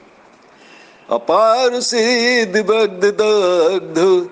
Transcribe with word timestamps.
अपार 1.11 1.79
सिद्ध 1.79 2.65
बग्ध 2.65 3.05
दग्ध 3.05 4.29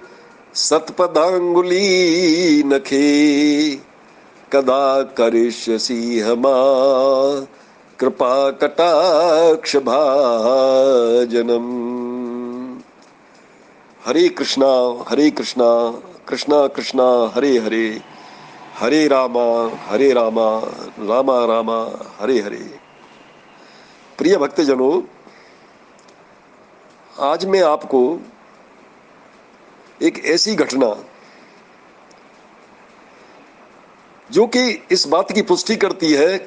सतपदांगुली 0.54 2.64
नखे। 2.64 3.80
कदा 4.54 5.04
करिष्यसि 5.04 6.20
हमा 6.20 6.52
कृपा 8.00 8.52
कटाक्ष 8.52 9.76
भाजनम। 9.76 11.66
हरे 14.06 14.30
कृष्णा 14.30 15.06
हरे 15.10 15.30
कृष्णा 15.30 16.02
कृष्णा 16.28 16.68
कृष्णा, 16.68 17.32
हरे 17.36 17.58
हरे। 17.58 18.02
हरे 18.80 19.08
रामा 19.08 19.72
हरे 19.88 20.14
रामा 20.14 20.72
रामा 21.00 21.46
रामा, 21.46 22.08
हरे 22.20 22.40
हरे। 22.40 22.80
प्रिय 24.18 24.38
भक्तजनों 24.38 25.19
आज 27.22 27.46
मैं 27.46 27.62
आपको 27.62 28.20
एक 30.02 30.26
ऐसी 30.26 30.56
घटना 30.56 30.96
जो 34.32 34.48
कि 34.48 34.84
इस 34.92 35.08
बात 35.08 35.32
की 35.32 35.42
पुष्टि 35.42 35.76
करती 35.76 36.14
है 36.14 36.38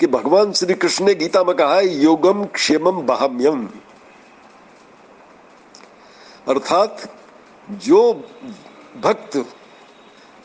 कि 0.00 0.06
भगवान 0.06 0.52
श्री 0.52 0.74
कृष्ण 0.74 1.04
ने 1.04 1.14
गीता 1.14 1.44
में 1.44 1.56
कहा 1.56 1.74
है, 1.74 1.88
योगम 1.88 2.44
क्षेमम 2.44 3.02
बाहम्यम 3.02 3.68
अर्थात 6.48 7.14
जो 7.70 8.14
भक्त 9.00 9.46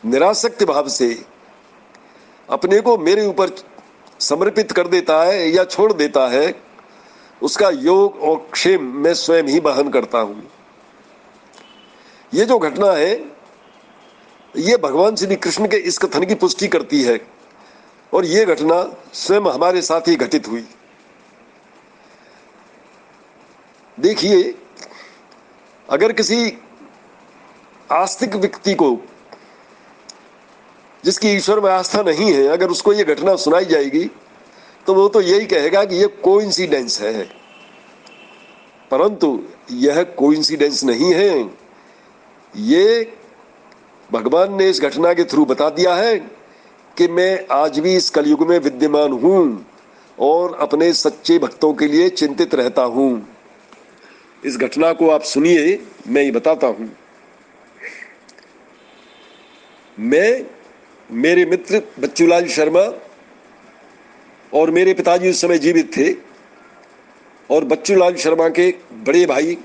निरासक्त 0.04 0.64
भाव 0.64 0.88
से 0.88 1.24
अपने 2.50 2.80
को 2.80 2.98
मेरे 2.98 3.26
ऊपर 3.26 3.50
समर्पित 4.20 4.72
कर 4.72 4.88
देता 4.88 5.22
है 5.24 5.50
या 5.50 5.64
छोड़ 5.64 5.92
देता 5.92 6.28
है 6.28 6.71
उसका 7.42 7.68
योग 7.70 8.20
और 8.20 8.48
क्षेम 8.52 8.84
मैं 8.96 9.14
स्वयं 9.14 9.44
ही 9.44 9.58
वहन 9.58 9.88
करता 9.90 10.18
हूँ। 10.18 10.42
ये 12.34 12.44
जो 12.44 12.58
घटना 12.58 12.92
है, 12.92 13.12
ये 14.56 14.76
भगवान 14.76 15.16
श्री 15.16 15.36
कृष्ण 15.36 15.68
के 15.68 15.76
इस 15.76 15.98
कथन 15.98 16.24
की 16.24 16.34
पुष्टि 16.34 16.68
करती 16.68 17.02
है 17.02 17.20
और 18.12 18.24
ये 18.24 18.44
घटना 18.44 18.82
स्वयं 19.12 19.50
हमारे 19.52 19.82
साथ 19.82 20.08
ही 20.08 20.16
घटित 20.16 20.48
हुई। 20.48 20.64
देखिए, 23.98 24.54
अगर 25.88 26.12
किसी 26.12 26.58
आस्तिक 27.92 28.34
व्यक्ति 28.34 28.74
को, 28.74 28.96
जिसकी 31.04 31.28
ईश्वर 31.28 31.60
में 31.60 31.70
आस्था 31.70 32.02
नहीं 32.02 32.32
है, 32.32 32.46
अगर 32.46 32.70
उसको 32.70 32.92
ये 32.92 33.04
घटना 33.04 33.36
सुनाई 33.36 33.64
जाएगी 33.64 34.10
तो 34.86 34.94
वो 34.94 35.08
तो 35.08 35.20
यही 35.20 35.46
कहेगा 35.46 35.84
कि 35.84 35.96
ये 35.96 36.06
कोइंसिडेंस 36.06 37.00
है। 37.00 37.24
परंतु 38.90 39.42
यह 39.70 40.02
कोइंसिडेंस 40.02 40.84
नहीं 40.84 41.14
है। 41.14 41.50
ये 42.56 43.12
भगवान 44.12 44.54
ने 44.54 44.70
इस 44.70 44.80
घटना 44.80 45.14
के 45.14 45.24
थ्रू 45.24 45.44
बता 45.44 45.70
दिया 45.70 45.94
है 45.94 46.18
कि 46.96 47.08
मैं 47.08 47.46
आज 47.50 47.78
भी 47.78 47.96
इस 47.96 48.10
कलयुग 48.10 48.48
में 48.48 48.58
विद्यमान 48.58 49.12
हूँ 49.12 49.66
और 50.18 50.54
अपने 50.54 50.92
सच्चे 50.92 51.38
भक्तों 51.38 51.74
के 51.74 51.86
लिए 51.86 52.08
चिंतित 52.08 52.54
रहता 52.54 52.82
हूँ। 52.82 53.28
इस 54.44 54.56
घटना 54.56 54.92
को 54.92 55.10
आप 55.10 55.22
सुनिए, 55.22 55.86
मैं 56.06 56.22
ये 56.22 56.30
बताता 56.30 56.66
हूँ। 56.66 56.96
मैं, 59.98 60.46
मेरे 61.10 61.44
मित्र 61.44 61.82
बच्चूलाल 62.00 62.48
शर्मा 62.48 63.11
और 64.54 64.70
मेरे 64.70 64.94
पिताजी 64.94 65.30
उस 65.30 65.40
समय 65.40 65.58
जीवित 65.58 65.96
थे 65.96 66.12
और 67.54 67.64
बच्चू 67.64 67.94
लाल 67.94 68.14
शर्मा 68.14 68.48
के 68.48 68.70
बड़े 68.92 69.26
भाई 69.26 69.58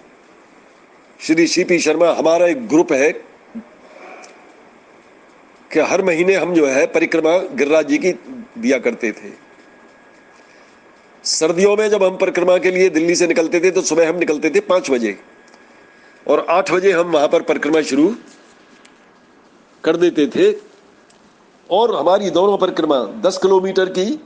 श्री 1.22 1.48
सी 1.48 1.64
पी 1.64 1.80
शर्मा 1.80 2.12
हमारा 2.12 2.48
एक 2.48 2.68
ग्रुप 2.68 2.92
है 2.94 3.12
कि 5.74 5.80
हर 5.80 6.02
महीने 6.02 6.36
हम 6.36 6.54
जो 6.54 6.68
है 6.68 6.86
परिक्रमा 6.86 7.38
गिरिराज 7.38 7.88
जी 7.88 7.98
की 7.98 8.12
दिया 8.58 8.78
करते 8.78 9.12
थे। 9.12 9.32
सर्दियों 11.24 11.78
में 11.78 11.90
जब 11.90 12.04
हम 12.04 12.18
परिक्रमा 12.18 12.58
के 12.58 12.72
लिए 12.72 12.90
दिल्ली 12.90 13.16
से 13.16 13.28
निकलते 13.28 13.60
थे 13.60 13.72
तो 13.72 13.82
सुबह 13.82 14.10
हम 14.10 14.16
निकलते 14.16 14.50
थे 14.50 14.60
पाँच 14.60 14.92
बजे 14.92 15.20
और 16.28 16.46
आठ 16.50 16.72
बजे 16.72 16.92
हम 16.92 17.12
वहाँ 17.12 17.28
पर 17.28 17.42
परिक्रमा 17.42 17.82
शुरू 17.82 18.16
कर 19.84 19.98
देते 19.98 20.28
थे 20.28 20.60
और 21.72 21.96
हमारी 21.96 22.30
दोनों 22.30 22.58
परिक्रमा 22.58 23.04
दस 23.22 23.38
किलोमीटर 23.38 23.86
की 23.86 24.20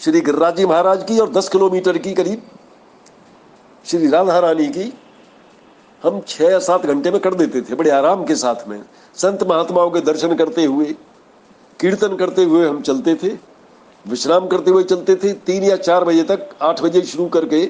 श्री 0.00 0.20
गिरिराज 0.20 0.56
जी 0.56 0.64
महाराज 0.66 1.02
की 1.04 1.18
और 1.18 1.30
दस 1.30 1.48
किलोमीटर 1.48 1.96
की 1.98 2.12
करीब, 2.14 2.42
श्री 3.84 4.08
राधा 4.08 4.38
रानी 4.38 4.68
की, 4.68 4.92
हम 6.02 6.20
छह 6.28 6.44
या 6.44 6.58
सात 6.58 6.86
घंटे 6.86 7.10
में 7.10 7.20
कर 7.20 7.34
देते 7.34 7.60
थे, 7.60 7.74
बड़े 7.74 7.90
आराम 7.90 8.24
के 8.24 8.34
साथ 8.34 8.66
में। 8.68 8.80
संत 9.14 9.42
महात्माओं 9.42 9.90
के 9.90 10.00
दर्शन 10.00 10.34
करते 10.34 10.64
हुए, 10.64 10.86
कीर्तन 11.80 12.16
करते 12.16 12.44
हुए 12.44 12.68
हम 12.68 12.80
चलते 12.82 13.14
थे, 13.14 13.34
विश्राम 14.04 14.46
करते 14.46 14.70
हुए 14.70 14.84
चलते 14.84 15.16
थे। 15.16 15.32
तीन 15.32 15.64
या 15.64 15.76
चार 15.76 16.04
बजे 16.04 16.22
तक, 16.22 16.48
आठ 16.62 16.82
बजे 16.82 17.02
शुरू 17.02 17.26
करके, 17.28 17.64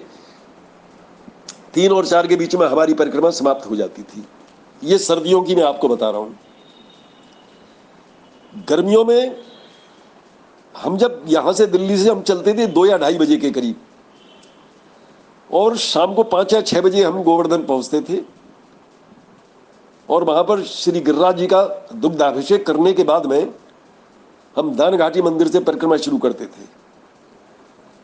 तीन 1.75 1.93
और 1.93 2.07
चार 2.07 2.27
के 2.27 2.37
बीच 2.37 2.55
में 2.55 2.67
हमारी 2.67 2.95
परिक्रमा 2.95 3.31
समाप्त 3.33 3.71
हो 3.71 3.77
जाती 3.77 4.03
थी। 4.03 4.25
ये 4.83 4.99
सर्दियों 5.01 5.43
की 5.43 5.55
मैं 5.55 5.65
आपको 5.65 5.89
बता 5.89 6.11
रहा 6.11 6.21
हूँ। 6.21 6.39
गर्मियों 8.69 9.05
में 9.05 9.50
हम 10.75 10.97
जब 10.97 11.23
यहाँ 11.29 11.53
से 11.53 11.67
दिल्ली 11.67 11.97
से 11.99 12.11
हम 12.11 12.21
चलते 12.23 12.53
थे 12.55 12.67
दो 12.69 12.85
या 12.87 12.97
ढाई 12.99 13.19
बजे 13.19 13.37
के 13.37 13.51
करीब, 13.51 13.77
और 15.51 15.77
शाम 15.79 16.15
को 16.15 16.23
पाँच 16.25 16.53
या 16.53 16.61
छः 16.63 16.81
बजे 16.81 17.05
हम 17.05 17.23
गोवर्धन 17.23 17.65
पहुँचते 17.65 18.01
थे, 18.01 18.21
और 20.09 20.25
वहाँ 20.25 20.43
पर 20.45 20.63
श्री 20.65 21.01
गिरिराज 21.01 21.37
जी 21.37 21.47
का 21.47 21.63
दुग्धाभिषेक 21.95 22.67
करने 22.67 22.93
के 22.93 23.05
बाद 23.05 23.27
में 23.27 23.53
हम 24.57 24.75
दान 24.77 24.97
घाटी 24.97 25.23
मंदिर 25.23 25.49
से 25.49 25.61
परिक्रमा 25.61 25.97
शुरू 25.99 26.19
करते 26.19 26.47
थे। 26.47 26.65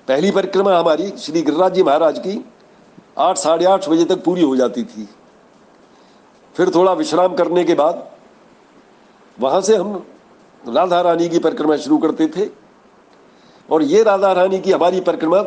पहली 0.09 0.31
परिक्रमा 0.31 0.79
हमारी 0.79 1.11
श्री 1.19 1.43
गिरिराज 1.43 1.75
जी 1.75 1.83
महाराज 1.83 2.19
की 2.19 2.45
आठ, 3.19 3.37
साढ़े 3.39 3.65
आठ 3.65 3.89
बजे 3.89 4.05
तक 4.05 4.23
पूरी 4.25 4.43
हो 4.43 4.57
जाती 4.57 4.83
थी। 4.85 5.09
फिर 6.55 6.71
थोड़ा 6.75 6.93
विश्राम 6.95 7.35
करने 7.35 7.65
के 7.65 7.75
बाद 7.75 8.07
वहाँ 9.39 9.61
से 9.61 9.77
हम 9.77 10.05
राधा 10.69 11.01
रानी 11.01 11.29
की 11.29 11.39
परिक्रमा 11.39 11.77
शुरू 11.77 11.99
करते 11.99 12.27
थे। 12.27 12.49
और 13.71 13.83
ये 13.83 14.03
राधा 14.03 14.33
रानी 14.33 14.59
की 14.59 14.73
हमारी 14.73 15.01
परिक्रमा 15.01 15.43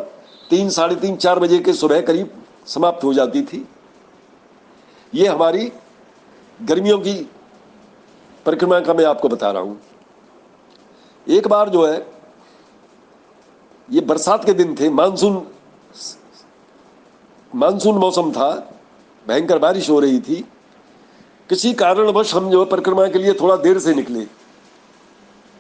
तीन, 0.50 0.70
साढ़े 0.70 0.96
तीन, 0.96 1.16
चार 1.16 1.40
बजे 1.40 1.60
के 1.60 1.74
सुबह 1.74 2.02
करीब 2.02 2.44
समाप्त 2.66 3.04
हो 3.04 3.14
जाती 3.14 3.42
थी। 3.42 3.68
ये 5.14 5.28
हमारी 5.28 5.72
गर्मियों 6.62 6.98
की 7.00 7.14
परिक्रमा 8.46 8.80
का 8.80 8.94
मैं 8.94 9.06
आपको 9.06 9.30
बता 9.30 9.52
रहा 9.52 9.62
हूँ। 9.62 9.80
एक 11.28 11.48
बार 11.48 11.70
जो 11.70 11.86
है, 11.86 12.08
ये 13.92 14.02
बरसात 14.02 14.46
के 14.46 14.54
दिन 14.54 14.76
थे, 14.76 14.90
मानसून 14.90 15.48
मानसून 17.56 17.96
मौसम 17.96 18.32
था, 18.32 18.50
भयंकर 19.28 19.58
बारिश 19.58 19.90
हो 19.90 20.00
रही 20.00 20.20
थी। 20.20 20.36
किसी 21.50 21.74
कारणवश 21.74 22.36
हम 22.36 22.50
जो 22.50 22.66
परिक्रमा 22.66 23.08
के 23.08 23.20
लिए 23.20 23.34
थोड़ा 23.34 23.56
देर 23.56 23.80
से 23.80 23.94
निकले। 23.94 24.39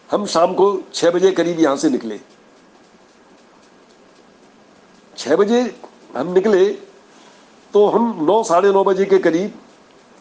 हम 0.09 0.25
शाम 0.25 0.53
को 0.53 0.65
छह 0.93 1.11
बजे 1.11 1.31
करीब 1.31 1.59
यहाँ 1.59 1.77
से 1.77 1.89
निकले। 1.89 2.19
छह 5.17 5.35
बजे 5.35 5.61
हम 6.15 6.31
निकले 6.33 6.65
तो 7.73 7.85
हम 7.87 8.25
नौ, 8.25 8.43
साढ़े 8.43 8.71
नौ 8.71 8.83
बजे 8.83 9.05
के 9.05 9.17
करीब 9.19 9.59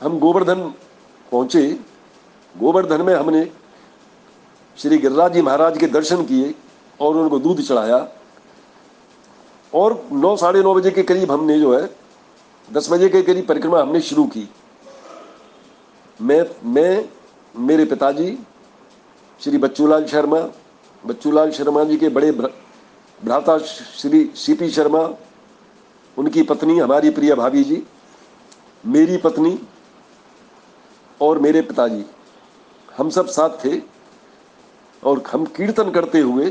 हम 0.01 0.19
गोवर्धन 0.19 0.61
पहुँचे। 1.33 1.69
गोवर्धन 2.55 3.03
में 3.03 3.15
हमने 3.15 3.45
श्री 4.79 4.99
गिरिराज 4.99 5.33
जी 5.33 5.43
महाराज 5.43 5.79
के 5.79 5.87
दर्शन 5.87 6.25
किए 6.25 6.55
और 7.01 7.17
उनको 7.17 7.39
दूध 7.39 7.61
चढ़ाया। 7.61 8.07
और 9.73 10.07
नौ, 10.13 10.37
साढ़े 10.37 10.63
नौ 10.63 10.75
बजे 10.75 10.91
के 10.91 11.03
करीब 11.03 11.33
हमने 11.33 11.59
जो 11.61 11.79
है, 11.79 11.89
दस 12.69 12.91
बजे 12.91 13.09
के 13.09 13.23
करीब 13.23 13.47
परिक्रमा 13.47 13.81
हमने 13.81 14.01
शुरू 14.01 14.25
की। 14.27 14.49
मैं 16.21 16.45
मैं, 16.65 17.09
मेरे 17.55 17.85
पिताजी 17.85 18.39
श्री 19.41 19.59
बच्चूलाल 19.59 20.05
शर्मा 20.07 20.39
बच्चूलाल 21.05 21.51
शर्मा 21.51 21.83
जी 21.85 21.97
के 21.97 22.09
बड़े 22.09 22.31
भ्राता 22.33 23.57
श्री 23.59 24.25
सीपी 24.37 24.69
शर्मा, 24.71 25.03
उनकी 26.17 26.43
पत्नी 26.43 26.79
हमारी 26.79 27.11
प्रिय 27.11 27.35
भाभी 27.35 27.63
जी, 27.65 27.83
मेरी 28.85 29.17
पत्नी 29.17 29.59
और 31.21 31.39
मेरे 31.39 31.63
पिताजी। 31.63 32.05
हम 32.97 33.11
सब 33.11 33.27
साथ 33.29 33.65
थे 33.65 33.81
और 35.03 35.23
हम 35.33 35.45
कीर्तन 35.57 35.91
करते 35.91 36.21
हुए 36.21 36.49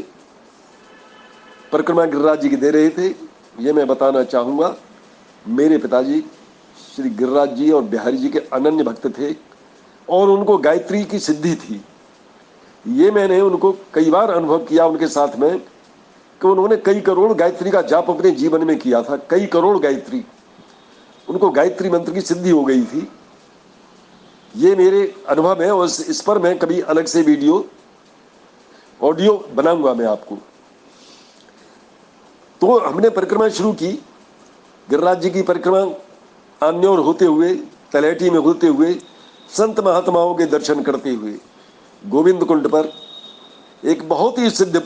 परिक्रमा 1.71 2.05
गिरिराज 2.05 2.41
जी 2.41 2.49
की 2.49 2.55
दे 2.55 2.69
रहे 2.71 2.89
थे। 2.89 3.07
ये 3.57 3.73
मैं 3.73 3.87
बताना 3.87 4.23
चाहूँगा, 4.25 4.75
मेरे 5.45 5.77
पिताजी 5.77 6.21
श्री 6.95 7.09
गिरिराज 7.11 7.55
जी 7.55 7.69
और 7.71 7.83
बिहारी 7.85 8.17
जी 8.17 8.29
के 8.29 8.39
अनन्य 8.53 8.83
भक्त 8.83 9.07
थे 9.19 9.35
और 10.07 10.29
उनको 10.29 10.57
गायत्री 10.59 11.03
की 11.03 11.19
सिद्धि 11.19 11.55
थी। 11.57 11.81
ये 12.87 13.11
मैंने 13.11 13.39
उनको 13.41 13.71
कई 13.93 14.09
बार 14.09 14.31
अनुभव 14.31 14.63
किया 14.65 14.85
उनके 14.85 15.07
साथ 15.07 15.35
में 15.35 15.59
कि 16.41 16.47
उन्होंने 16.47 16.75
कई 16.77 16.99
करोड़ 17.01 17.31
गायत्री 17.33 17.71
का 17.71 17.81
जाप 17.81 18.09
अपने 18.09 18.31
जीवन 18.31 18.63
में 18.63 18.77
किया 18.79 19.01
था, 19.01 19.15
कई 19.29 19.45
करोड़ 19.45 19.77
गायत्री। 19.77 20.23
उनको 21.27 21.49
गायत्री 21.49 21.89
मंत्र 21.89 22.11
की 22.11 22.21
सिद्धि 22.21 22.49
हो 22.49 22.63
गई 22.65 22.83
थी। 22.83 23.07
ये 24.55 24.75
मेरे 24.75 25.01
अनुभव 25.29 25.61
है 25.63 25.71
और 25.71 25.85
इस 25.85 26.21
पर 26.21 26.39
मैं 26.39 26.57
कभी 26.59 26.79
अलग 26.81 27.05
से 27.05 27.21
वीडियो, 27.21 27.65
ऑडियो 29.01 29.33
बनाऊँगा 29.53 29.93
मैं 29.93 30.05
आपको। 30.05 30.37
तो 32.61 32.77
हमने 32.79 33.09
परिक्रमा 33.09 33.49
शुरू 33.49 33.73
की। 33.73 33.91
गिरिराज 34.89 35.21
जी 35.21 35.29
की 35.29 35.41
परिक्रमा 35.41 35.81
अन्योर 36.67 36.99
होते 36.99 37.25
हुए, 37.25 37.53
तलहटी 37.91 38.29
में 38.29 38.39
होते 38.39 38.67
हुए, 38.67 38.93
संत 39.49 39.79
महात्माओं 39.79 40.33
के 40.35 40.45
दर्शन 40.45 40.81
करते 40.81 41.09
हुए। 41.09 41.33
गोविंद 42.03 42.43
कुंड 42.43 42.67
पर 42.67 42.91
एक 43.83 44.07
बहुत 44.09 44.37
ही 44.39 44.49
सिद्ध 44.49 44.81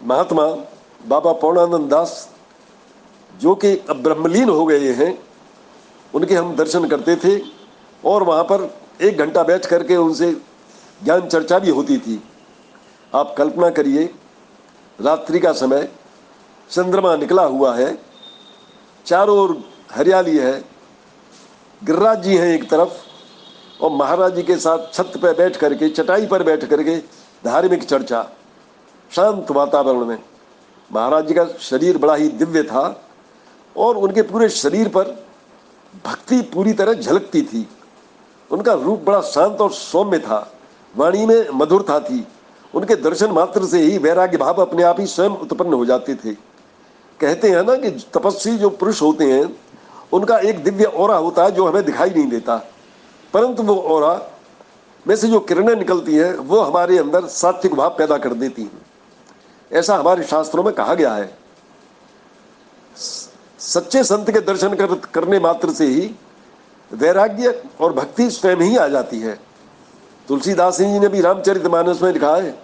महात्मा 0.00 0.46
बाबा 1.06 1.32
पौर्णानंद 1.32 1.88
दास, 1.90 2.12
जो 3.40 3.54
कि 3.54 3.76
अब 3.90 4.02
ब्रह्मलीन 4.02 4.48
हो 4.48 4.64
गए 4.66 4.92
हैं, 4.92 5.18
उनके 6.14 6.34
हम 6.34 6.54
दर्शन 6.56 6.88
करते 6.88 7.16
थे 7.16 7.38
और 8.04 8.22
वहाँ 8.22 8.44
पर 8.44 8.70
एक 9.02 9.18
घंटा 9.18 9.42
बैठ 9.42 9.66
करके 9.66 9.96
उनसे 9.96 10.30
ज्ञान 11.00 11.26
चर्चा 11.28 11.58
भी 11.58 11.70
होती 11.70 11.98
थी। 11.98 12.22
आप 13.12 13.34
कल्पना 13.38 13.70
करिए, 13.70 14.04
रात्रि 14.98 15.38
का 15.38 15.52
समय 15.52 15.88
चंद्रमा 16.70 17.16
निकला 17.16 17.42
हुआ 17.44 17.74
है, 17.76 17.98
चारों 19.06 19.38
ओर 19.38 19.56
हरियाली 19.92 20.36
है, 20.36 20.52
गिरिराज 21.82 22.22
जी 22.22 22.36
हैं 22.36 22.54
एक 22.54 22.70
तरफ़ 22.70 23.04
और 23.80 23.90
महाराज 23.90 24.34
जी 24.34 24.42
के 24.42 24.56
साथ 24.56 24.92
छत 24.92 25.12
पर 25.22 25.36
बैठ 25.36 25.56
करके, 25.56 25.88
चटाई 25.88 26.26
पर 26.26 26.42
बैठ 26.42 26.64
करके 26.64 26.96
धार्मिक 27.44 27.84
चर्चा, 27.84 28.22
शांत 29.10 29.50
वातावरण 29.50 30.04
में। 30.04 30.18
महाराज 30.90 31.26
जी 31.28 31.34
का 31.34 31.44
शरीर 31.60 31.98
बड़ा 31.98 32.14
ही 32.14 32.28
दिव्य 32.28 32.62
था 32.62 32.84
और 33.76 33.96
उनके 33.96 34.22
पूरे 34.22 34.48
शरीर 34.48 34.88
पर 34.88 35.04
भक्ति 36.06 36.40
पूरी 36.54 36.72
तरह 36.72 36.92
झलकती 36.92 37.42
थी। 37.42 37.66
उनका 38.50 38.72
रूप 38.72 39.02
बड़ा 39.04 39.20
शांत 39.20 39.60
और 39.60 39.70
सौम्य 39.72 40.18
था, 40.18 40.38
वाणी 40.94 41.26
में 41.26 41.46
मधुरता 41.54 41.98
थी। 42.00 42.26
उनके 42.74 42.96
दर्शन 42.96 43.30
मात्र 43.30 43.64
से 43.64 43.78
ही 43.78 43.98
वैराग्य 43.98 44.36
भाव 44.36 44.60
अपने 44.62 44.82
आप 44.82 45.00
ही 45.00 45.06
स्वयं 45.06 45.30
उत्पन्न 45.30 45.72
हो 45.72 45.84
जाते 45.86 46.14
थे। 46.14 46.32
कहते 47.20 47.50
हैं 47.50 47.62
ना 47.62 47.76
कि 47.76 47.90
तपस्वी 48.14 48.56
जो 48.58 48.70
पुरुष 48.70 49.02
होते 49.02 49.24
हैं, 49.24 49.56
उनका 50.12 50.38
एक 50.38 50.62
दिव्य 50.64 50.84
और 50.84 51.14
होता 51.14 51.44
है 51.44 51.50
जो 51.50 51.66
हमें 51.66 51.84
दिखाई 51.84 52.10
नहीं 52.10 52.26
देता। 52.26 52.56
परंतु 53.36 53.62
वो 53.62 53.74
और 53.74 54.04
में 55.06 55.16
से 55.16 55.28
जो 55.28 55.40
किरणें 55.40 55.74
निकलती 55.76 56.14
हैं 56.14 56.36
वो 56.36 56.60
हमारे 56.60 56.98
अंदर 56.98 57.26
सात्विक 57.26 57.74
भाव 57.74 57.90
पैदा 57.98 58.16
कर 58.18 58.34
देती 58.34 58.62
हैं। 58.62 58.86
ऐसा 59.72 59.96
हमारे 59.96 60.22
शास्त्रों 60.22 60.64
में 60.64 60.72
कहा 60.74 60.94
गया 60.94 61.12
है। 61.14 61.38
सच्चे 63.58 64.04
संत 64.04 64.30
के 64.30 64.40
दर्शन 64.40 64.74
कर, 64.74 64.94
करने 65.14 65.40
मात्र 65.40 65.70
से 65.70 65.86
ही 65.86 66.14
वैराग्य 66.90 67.62
और 67.80 67.92
भक्ति 67.92 68.30
स्वयं 68.30 68.56
ही 68.56 68.76
आ 68.76 68.86
जाती 68.88 69.20
है। 69.20 69.38
तुलसीदास 70.28 70.78
जी 70.78 70.98
ने 70.98 71.08
भी 71.08 71.20
रामचरित 71.20 71.66
मानस 71.66 72.02
में 72.02 72.12
लिखा 72.12 72.36
है 72.36 72.58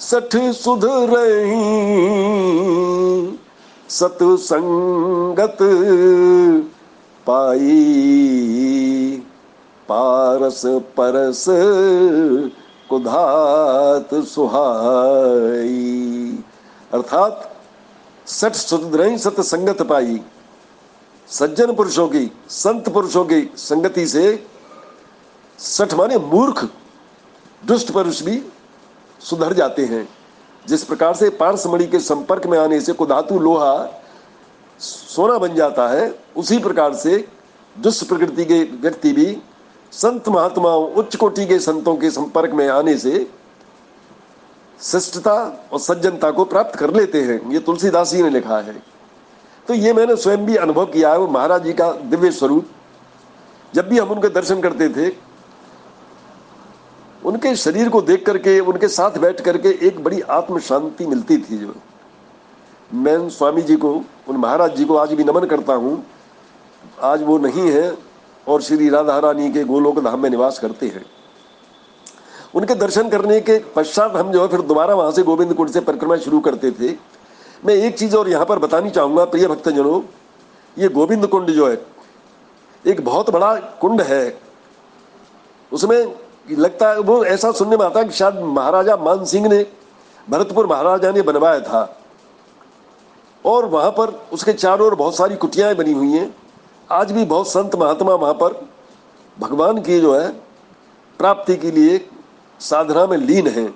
सठ 0.00 0.36
सुध 0.54 0.84
रही 0.84 1.64
सतसंगत 3.88 5.58
पाई 7.26 9.23
पारस 9.88 10.62
परस 10.66 11.44
कुधात 12.90 14.14
सुहाई। 14.14 15.72
अर्थात 16.92 17.50
सठ 18.26 18.52
सुध 18.52 18.94
रही 18.96 19.18
सतसंगत 19.18 19.82
पाई। 19.82 20.20
सज्जन 21.28 21.74
पुरुषों 21.74 22.06
की, 22.08 22.30
संत 22.48 22.88
पुरुषों 22.88 23.24
की 23.24 23.50
संगति 23.56 24.06
से 24.06 24.46
सठ 25.58 25.94
माने 25.94 26.18
मूर्ख, 26.18 26.64
दुष्ट 27.64 27.90
पुरुष 27.90 28.22
भी 28.22 28.42
सुधर 29.20 29.52
जाते 29.52 29.84
हैं। 29.84 30.08
जिस 30.66 30.84
प्रकार 30.84 31.14
से 31.14 31.30
पार्समणि 31.30 31.86
के 31.86 31.98
संपर्क 31.98 32.46
में 32.46 32.58
आने 32.58 32.80
से 32.80 32.92
कुधातु 32.92 33.38
लोहा 33.38 34.02
सोना 34.78 35.38
बन 35.38 35.54
जाता 35.54 35.88
है, 35.88 36.14
उसी 36.36 36.58
प्रकार 36.58 36.94
से 36.94 37.28
दुष्ट 37.76 38.08
प्रकृति 38.08 38.44
के 38.44 38.62
व्यक्ति 38.62 39.12
भी 39.12 39.36
संत 39.94 40.28
महात्माओं 40.28 40.92
उच्च 40.92 41.16
कोटि 41.16 41.46
के 41.46 41.58
संतों 41.58 41.96
के 41.96 42.10
संपर्क 42.10 42.52
में 42.52 42.68
आने 42.68 42.98
से 42.98 43.30
श्रेष्ठता 44.80 45.68
और 45.72 45.80
सज्जनता 45.80 46.30
को 46.30 46.44
प्राप्त 46.44 46.76
कर 46.76 46.94
लेते 46.94 47.22
हैं। 47.22 47.50
ये 47.50 47.58
तुलसीदास 47.58 48.10
जी 48.10 48.22
ने 48.22 48.30
लिखा 48.30 48.58
है। 48.58 48.82
तो 49.68 49.74
ये 49.74 49.92
मैंने 49.92 50.16
स्वयं 50.16 50.46
भी 50.46 50.56
अनुभव 50.56 50.86
किया 50.86 51.12
है। 51.12 51.18
वो 51.18 51.28
महाराज 51.28 51.64
जी 51.64 51.72
का 51.72 51.92
दिव्य 51.92 52.30
स्वरूप। 52.30 52.66
जब 53.74 53.88
भी 53.88 53.98
हम 53.98 54.10
उनके 54.10 54.28
दर्शन 54.28 54.60
करते 54.60 54.88
थे, 54.88 55.16
उनके 57.24 57.56
शरीर 57.56 57.88
को 57.88 58.02
देख 58.02 58.26
करके, 58.26 58.60
उनके 58.60 58.88
साथ 58.88 59.10
बैठ 59.10 59.40
करके 59.40 59.68
एक 59.68 60.04
बड़ी 60.04 60.20
आत्म 60.20 60.58
शांति 60.58 61.06
मिलती 61.06 61.38
थी 61.38 61.58
जो। 61.58 61.74
मैं 62.94 63.28
स्वामी 63.28 63.62
जी 63.62 63.76
को, 63.76 64.04
उन 64.28 64.36
महाराज 64.36 64.76
जी 64.76 64.84
को 64.84 64.96
आज 64.96 65.12
भी 65.12 65.24
नमन 65.24 65.44
करता 65.44 65.74
हूँ। 65.74 66.06
आज 67.02 67.22
वो 67.22 67.38
नहीं 67.38 67.70
है। 67.70 68.03
और 68.48 68.62
श्री 68.62 68.88
राधा 68.88 69.18
रानी 69.18 69.52
के 69.52 69.64
गोलोक 69.64 70.00
धाम 70.00 70.20
में 70.20 70.30
निवास 70.30 70.58
करते 70.58 70.86
हैं। 70.86 71.06
उनके 72.54 72.74
दर्शन 72.74 73.08
करने 73.08 73.40
के 73.40 73.58
पश्चात 73.58 74.16
हम 74.16 74.32
जो 74.32 74.42
है 74.42 74.48
फिर 74.48 74.60
दोबारा 74.60 74.94
वहाँ 74.94 75.12
से 75.12 75.22
गोविंद 75.22 75.54
कुंड 75.54 75.70
से 75.70 75.80
परिक्रमा 75.80 76.16
शुरू 76.16 76.40
करते 76.40 76.70
थे। 76.70 76.94
मैं 77.66 77.74
एक 77.74 77.98
चीज़ 77.98 78.16
और 78.16 78.28
यहाँ 78.28 78.46
पर 78.46 78.58
बतानी 78.58 78.90
चाहूँगा, 78.90 79.24
प्रिय 79.24 79.46
भक्तजनों, 79.46 80.02
ये 80.78 80.88
गोविंद 80.88 81.26
कुंड 81.26 81.50
जो 81.50 81.68
है, 81.68 81.86
एक 82.86 83.04
बहुत 83.04 83.30
बड़ा 83.30 83.56
कुंड 83.56 84.00
है। 84.00 84.38
उसमें 85.72 86.14
लगता 86.50 86.90
है, 86.90 86.98
वो 86.98 87.24
ऐसा 87.24 87.52
सुनने 87.52 87.76
में 87.76 87.86
आता 87.86 88.00
है 88.00 88.04
कि 88.04 88.12
शायद 88.12 88.34
महाराजा 88.38 88.96
मान 88.96 89.24
सिंह 89.24 89.48
ने, 89.48 89.66
भरतपुर 90.30 90.66
महाराजा 90.66 91.12
ने 91.12 91.22
बनवाया 91.22 91.60
था। 91.60 92.00
और 93.44 93.64
वहाँ 93.64 93.90
पर 93.90 94.26
उसके 94.32 94.52
चारों 94.52 94.86
ओर 94.86 94.94
बहुत 94.94 95.16
सारी 95.16 95.36
कुटियाएँ 95.36 95.74
बनी 95.74 95.92
हुई 95.92 96.12
हैं। 96.12 96.36
आज 96.90 97.12
भी 97.12 97.24
बहुत 97.24 97.48
संत 97.48 97.74
महात्मा 97.74 98.14
वहाँ 98.14 98.34
पर 98.34 98.68
भगवान 99.38 99.80
की 99.82 100.00
जो 100.00 100.14
है 100.14 100.28
प्राप्ति 101.20 101.56
के 101.56 101.70
लिए 101.70 101.98
साधना 102.60 103.06
में 103.06 103.16
लीन 103.16 103.46
हैं 103.46 103.68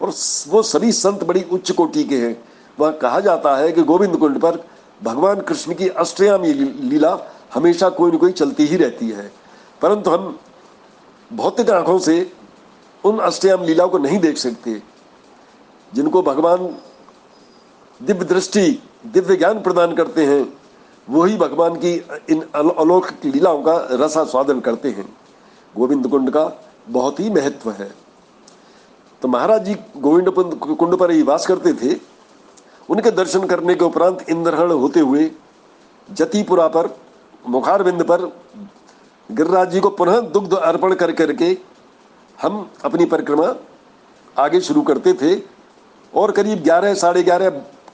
और 0.00 0.12
वो 0.48 0.62
सभी 0.62 0.92
संत 0.92 1.24
बड़ी 1.24 1.42
उच्च 1.42 1.70
कोटि 1.70 2.04
के 2.04 2.18
हैं। 2.18 2.36
वह 2.78 2.90
कहा 2.92 3.20
जाता 3.20 3.56
है 3.56 3.72
कि 3.72 3.82
गोविंद 3.82 4.16
कुंड 4.16 4.40
पर 4.40 4.62
भगवान 5.02 5.40
कृष्ण 5.40 5.74
की 5.74 5.88
अष्टयामी 5.88 6.52
लीला 6.52 7.18
हमेशा 7.54 7.88
कोई 7.88 8.12
न 8.12 8.16
कोई 8.16 8.32
चलती 8.32 8.66
ही 8.66 8.76
रहती 8.76 9.08
है। 9.08 9.30
परंतु 9.82 10.10
हम 10.10 10.38
भौतिक 11.32 11.70
आँखों 11.70 11.98
से 11.98 12.32
उन 13.04 13.18
अष्टयाम 13.18 13.62
लीला 13.62 13.86
को 13.86 13.98
नहीं 13.98 14.18
देख 14.18 14.38
सकते, 14.38 14.82
जिनको 15.92 16.22
भगवान 16.22 16.76
दिव्य 18.00 18.24
दृष्टि, 18.24 18.82
दिव्य 19.06 19.36
ज्ञान 19.36 19.62
प्रदान 19.62 19.94
करते 19.94 20.26
हैं। 20.26 20.63
वही 21.08 21.36
भगवान 21.36 21.74
की, 21.76 21.92
इन 22.30 22.40
अलौकिक 22.54 23.24
लीलाओं 23.24 23.62
का 23.62 23.76
रसा 23.92 24.24
स्वादन 24.24 24.60
करते 24.60 24.90
हैं। 24.90 25.06
गोविंद 25.74 26.06
कुंड 26.08 26.30
का 26.30 26.44
बहुत 26.88 27.20
ही 27.20 27.30
महत्व 27.30 27.70
है। 27.70 27.90
तो 29.22 29.28
महाराज 29.28 29.64
जी 29.64 29.76
गोविंद 29.96 30.28
कुंड 30.78 30.96
पर 30.96 31.10
ही 31.10 31.22
वास 31.22 31.46
करते 31.46 31.72
थे। 31.74 31.96
उनके 32.88 33.10
दर्शन 33.10 33.44
करने 33.46 33.74
के 33.74 33.84
उपरांत 33.84 34.28
इंद्रहण 34.30 34.70
होते 34.72 35.00
हुए 35.00 35.30
जतिपुरा 36.08 36.66
पर 36.68 36.88
मुखारबिंद 37.48 38.02
पर 38.02 38.24
गिरिराज 39.30 39.70
जी 39.70 39.80
को 39.80 39.88
पुनः 39.90 40.20
दुग्ध 40.30 40.54
अर्पण 40.54 40.94
कर 40.94 41.12
करके 41.12 41.56
हम 42.38 42.68
अपनी 42.84 43.04
परिक्रमा 43.04 43.54
आगे 44.36 44.60
शुरू 44.60 44.82
करते 44.82 45.12
थे। 45.12 45.34
और 46.12 46.30
करीब 46.30 46.62
ग्यारह, 46.62 46.94
साढ़े 46.94 47.22
ग्यारह, 47.22 47.50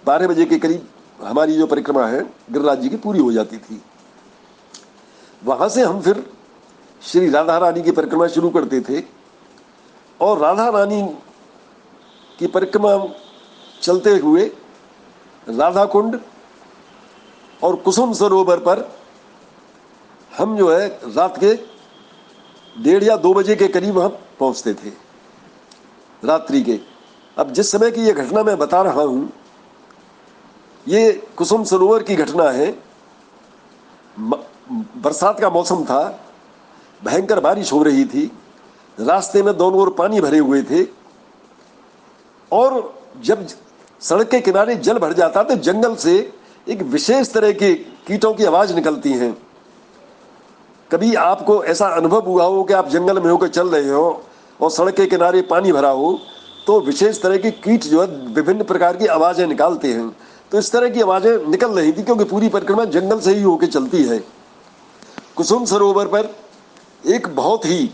बारह 0.06 0.28
बजे 0.28 0.44
के 0.44 0.58
करीब 0.58 0.88
हमारी 1.20 1.56
जो 1.56 1.66
परिक्रमा 1.66 2.06
है 2.06 2.22
गिरिराज 2.50 2.80
जी 2.80 2.88
की 2.88 2.96
पूरी 2.96 3.18
हो 3.18 3.32
जाती 3.32 3.56
थी। 3.58 3.80
वहाँ 5.42 5.68
से 5.68 5.82
हम 5.82 6.00
फिर 6.00 6.24
श्री 7.02 7.30
राधा 7.30 7.56
रानी 7.58 7.82
की 7.82 7.90
परिक्रमा 7.92 8.26
शुरू 8.28 8.50
करते 8.50 8.80
थे 8.80 9.02
और 10.20 10.38
राधा 10.38 10.68
रानी 10.68 11.02
की 12.38 12.46
परिक्रमा 12.46 12.92
चलते 13.82 14.10
हुए 14.18 14.44
राधा 15.46 15.84
कुंड 15.84 16.18
और 17.62 17.76
कुसुम 17.76 18.12
सरोवर 18.12 18.58
पर 18.58 18.88
हम 20.32 20.56
जो 20.56 20.70
है 20.70 20.86
रात 21.06 21.38
के 21.38 21.54
डेढ़ 22.76 23.04
या 23.04 23.16
दो 23.16 23.32
बजे 23.34 23.56
के 23.56 23.68
करीब 23.68 23.94
वहाँ 23.94 24.08
पहुँचते 24.38 24.74
थे, 24.74 24.90
रात्रि 26.22 26.62
के। 26.62 26.78
अब 27.36 27.52
जिस 27.52 27.70
समय 27.70 27.90
की 27.90 28.00
यह 28.00 28.12
घटना 28.14 28.42
मैं 28.42 28.56
बता 28.58 28.82
रहा 28.82 29.02
हूँ 29.02 29.30
ये 30.86 31.10
कुसुम 31.36 31.64
सरोवर 31.64 32.02
की 32.02 32.14
घटना 32.16 32.50
है। 32.50 32.70
बरसात 34.18 35.40
का 35.40 35.50
मौसम 35.50 35.84
था, 35.84 36.02
भयंकर 37.02 37.40
बारिश 37.40 37.72
हो 37.72 37.82
रही 37.82 38.04
थी, 38.04 38.30
रास्ते 38.98 39.42
में 39.42 39.56
दोनों 39.56 39.80
ओर 39.80 39.90
पानी 39.98 40.20
भरे 40.20 40.38
हुए 40.38 40.62
थे। 40.62 40.84
और 42.52 42.94
जब 43.24 43.46
सड़क 44.02 44.28
के 44.30 44.40
किनारे 44.40 44.74
जल 44.76 44.98
भर 44.98 45.12
जाता 45.12 45.42
तो 45.42 45.54
जंगल 45.58 45.94
से 45.96 46.16
एक 46.66 46.82
विशेष 46.84 47.32
तरह 47.32 47.52
के 47.52 47.74
कीटों 48.06 48.32
की 48.34 48.44
आवाज़ 48.44 48.74
निकलती 48.74 49.12
है। 49.12 49.34
कभी 50.90 51.14
आपको 51.16 51.62
ऐसा 51.64 51.86
अनुभव 51.88 52.26
हुआ 52.26 52.44
हो 52.44 52.62
कि 52.64 52.72
आप 52.72 52.88
जंगल 52.88 53.20
में 53.20 53.30
होकर 53.30 53.48
चल 53.48 53.68
रहे 53.68 53.90
हो 53.90 54.22
और 54.60 54.70
सड़क 54.70 54.94
के 54.94 55.06
किनारे 55.06 55.42
पानी 55.42 55.72
भरा 55.72 55.90
हो 55.90 56.18
तो 56.66 56.80
विशेष 56.80 57.20
तरह 57.22 57.36
के 57.38 57.50
कीट 57.50 57.84
जो 57.84 58.00
है, 58.02 58.06
विभिन्न 58.34 58.64
प्रकार 58.64 58.96
की 58.96 59.06
आवाज़ें 59.08 59.46
निकालते 59.46 59.92
हैं। 59.92 60.08
तो 60.52 60.58
इस 60.58 60.70
तरह 60.72 60.88
की 60.88 61.00
आवाज़ें 61.00 61.46
निकल 61.48 61.70
रही 61.70 61.92
थी, 61.92 62.02
क्योंकि 62.02 62.24
पूरी 62.24 62.48
परिक्रमा 62.48 62.84
जंगल 62.86 63.20
से 63.20 63.34
ही 63.34 63.42
होकर 63.42 63.66
चलती 63.66 64.02
है। 64.04 64.18
कुसुम 65.36 65.64
सरोवर 65.64 66.06
पर 66.06 66.34
एक 67.08 67.26
बहुत 67.26 67.64
ही, 67.64 67.90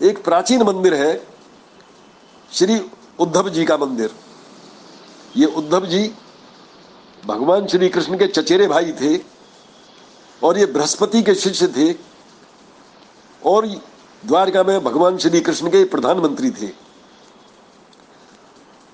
एक 0.00 0.22
प्राचीन 0.24 0.62
मंदिर 0.62 0.94
है, 0.94 1.14
श्री 2.50 2.80
उद्धव 3.18 3.48
जी 3.48 3.64
का 3.64 3.76
मंदिर। 3.76 4.10
ये 5.36 5.46
उद्धव 5.46 5.86
जी 5.86 6.10
भगवान 7.26 7.66
श्री 7.66 7.88
कृष्ण 7.88 8.18
के 8.18 8.26
चचेरे 8.26 8.66
भाई 8.66 8.92
थे, 8.92 9.16
और 10.42 10.58
ये 10.58 10.66
बृहस्पति 10.66 11.22
के 11.22 11.34
शिष्य 11.34 11.66
थे, 11.68 11.92
और 13.42 13.66
द्वारका 14.22 14.62
में 14.62 14.78
भगवान 14.84 15.18
श्री 15.18 15.40
कृष्ण 15.40 15.68
के 15.68 15.84
प्रधानमंत्री 15.84 16.50
थे। 16.50 16.83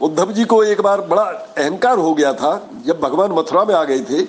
उद्धव 0.00 0.32
जी 0.32 0.44
को 0.44 0.62
एक 0.64 0.80
बार 0.80 1.00
बड़ा 1.00 1.22
अहंकार 1.22 1.98
हो 1.98 2.12
गया 2.14 2.32
था, 2.34 2.68
जब 2.86 3.00
भगवान 3.00 3.32
मथुरा 3.32 3.64
में 3.64 3.74
आ 3.74 3.82
गए 3.84 4.00
थे, 4.00 4.24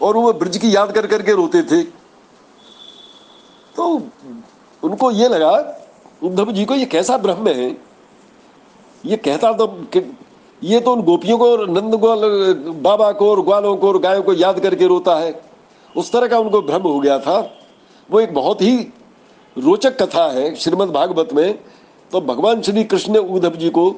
और 0.00 0.16
वो 0.16 0.32
ब्रज 0.32 0.56
की 0.56 0.74
याद 0.76 0.92
कर 0.92 1.06
करके 1.06 1.32
रोते 1.32 1.62
थे। 1.62 1.82
तो 3.76 3.86
उनको 4.82 5.10
ये 5.10 5.28
लगा, 5.28 5.52
उद्धव 6.22 6.52
जी 6.52 6.64
को 6.64 6.74
ये 6.74 6.84
कैसा 6.86 7.16
ब्रह्म 7.18 7.48
है? 7.48 7.76
ये 9.04 9.16
कहता 9.18 9.52
तो 9.52 9.66
ये 10.62 10.80
तो 10.80 10.92
उन 10.92 11.02
गोपियों 11.02 11.36
को 11.38 11.56
नंद 11.66 11.94
ग्वाल 11.94 12.20
बाबा 12.82 13.10
को 13.12 13.30
और 13.30 13.42
ग्वालों 13.42 13.76
को 13.76 13.88
और 13.88 13.98
गायों 13.98 14.22
को 14.22 14.32
याद 14.34 14.60
करके 14.60 14.86
रोता 14.86 15.14
है। 15.16 15.34
उस 15.94 16.10
तरह 16.12 16.28
का 16.28 16.38
उनको 16.38 16.60
भ्रम 16.62 16.82
हो 16.82 16.98
गया 17.00 17.18
था। 17.18 17.38
वो 18.10 18.20
एक 18.20 18.32
बहुत 18.34 18.62
ही 18.62 18.76
रोचक 19.56 19.96
कथा 20.02 20.24
है 20.32 20.54
श्रीमद् 20.54 20.92
भागवत 20.92 21.32
में। 21.32 21.58
तो 22.12 22.20
भगवान 22.20 22.62
श्री 22.62 22.84
कृष्ण 22.84 23.12
ने 23.12 23.18
उद्धव 23.18 23.56
जी 23.56 23.70
को 23.70 23.90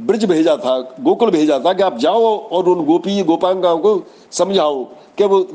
ब्रज 0.00 0.24
भेजा 0.24 0.56
था, 0.56 0.78
गोकुल 1.00 1.30
भेजा 1.30 1.58
था 1.58 1.72
कि 1.72 1.82
आप 1.82 1.96
जाओ 1.98 2.36
और 2.48 2.68
उन 2.68 2.84
गोपी 2.84 3.22
गोपांगाओं 3.22 3.78
को 3.78 4.02
समझाओ 4.30 4.84
कि 5.18 5.24
वो 5.24 5.46